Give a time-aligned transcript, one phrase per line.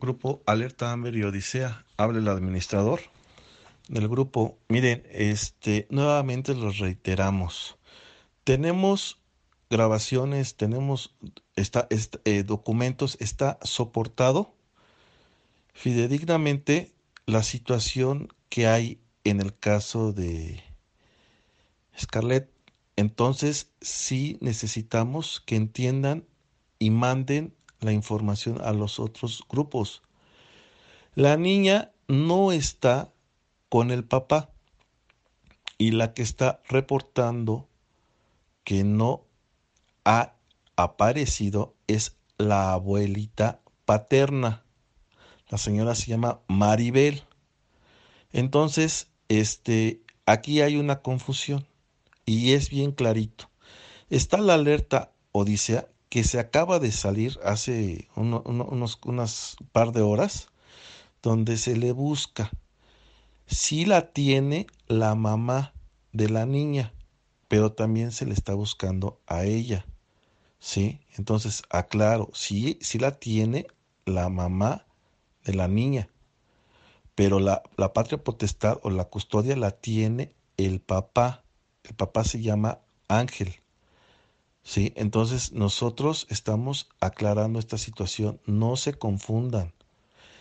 [0.00, 1.84] Grupo Alerta Amber y Odisea.
[1.96, 3.00] Hable el administrador
[3.88, 4.58] del grupo.
[4.68, 7.76] Miren, este, nuevamente los reiteramos.
[8.44, 9.18] Tenemos
[9.70, 11.14] grabaciones, tenemos
[11.56, 14.54] está, eh, documentos, está soportado
[15.72, 16.92] fidedignamente
[17.26, 20.62] la situación que hay en el caso de
[21.98, 22.50] Scarlett.
[22.96, 26.24] Entonces, sí necesitamos que entiendan
[26.78, 27.54] y manden
[27.86, 30.02] la información a los otros grupos.
[31.14, 33.10] La niña no está
[33.70, 34.50] con el papá
[35.78, 37.68] y la que está reportando
[38.64, 39.24] que no
[40.04, 40.34] ha
[40.76, 44.64] aparecido es la abuelita paterna.
[45.48, 47.22] La señora se llama Maribel.
[48.32, 51.66] Entonces, este, aquí hay una confusión
[52.24, 53.48] y es bien clarito.
[54.10, 60.48] Está la alerta Odisea que se acaba de salir hace unos unas par de horas,
[61.22, 62.50] donde se le busca
[63.46, 65.72] si la tiene la mamá
[66.12, 66.92] de la niña,
[67.48, 69.86] pero también se le está buscando a ella.
[70.58, 71.00] ¿Sí?
[71.16, 73.66] Entonces, aclaro, sí, sí la tiene
[74.04, 74.86] la mamá
[75.44, 76.08] de la niña,
[77.14, 81.44] pero la, la patria potestad o la custodia la tiene el papá.
[81.84, 83.54] El papá se llama Ángel.
[84.66, 84.92] ¿Sí?
[84.96, 89.72] Entonces nosotros estamos aclarando esta situación, no se confundan.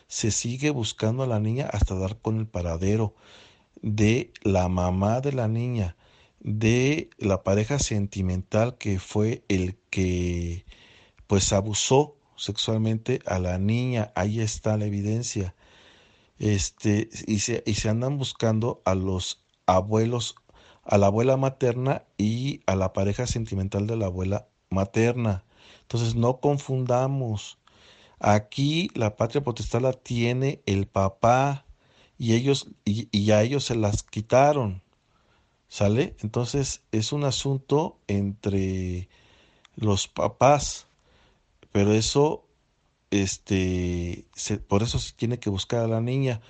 [0.08, 3.14] Se sigue buscando a la niña hasta dar con el paradero
[3.82, 5.96] de la mamá de la niña,
[6.40, 10.66] de la pareja sentimental que fue el que
[11.28, 15.56] pues abusó sexualmente a la niña, ahí está la evidencia.
[16.40, 20.36] Este, y se, y se andan buscando a los abuelos
[20.86, 25.44] a la abuela materna y a la pareja sentimental de la abuela materna.
[25.82, 27.58] Entonces no confundamos.
[28.20, 31.66] Aquí la patria potestad la tiene el papá
[32.18, 34.84] y ellos y, a ellos se las quitaron.
[35.68, 36.16] ¿Sale?
[36.22, 39.10] Entonces es un asunto entre
[39.76, 40.88] los papás,
[41.72, 42.48] pero eso
[43.12, 44.26] este
[44.68, 46.42] por eso se tiene que buscar a la niña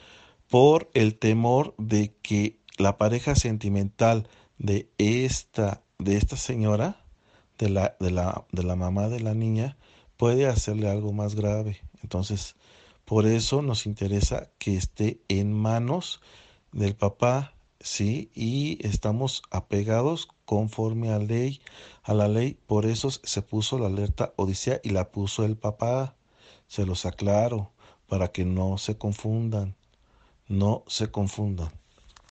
[0.50, 4.28] por el temor de que la pareja sentimental
[4.58, 7.02] de esta, de esta señora,
[7.58, 9.78] de la, de, la, de la mamá de la niña,
[10.18, 11.82] puede hacerle algo más grave.
[12.04, 12.56] Entonces,
[13.06, 16.22] por eso nos interesa que esté en manos
[16.72, 18.32] del papá, ¿sí?
[18.34, 21.62] Y estamos apegados conforme a ley,
[22.04, 22.58] a la ley.
[22.66, 26.16] Por eso se puso la alerta Odisea y la puso el papá.
[26.68, 27.72] Se los aclaro
[28.08, 29.76] para que no se confundan.
[30.48, 31.72] No se confundan.